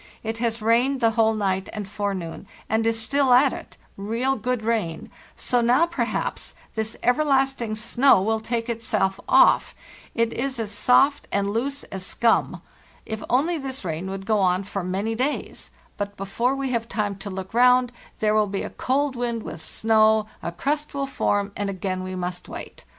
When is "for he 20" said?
14.63-15.15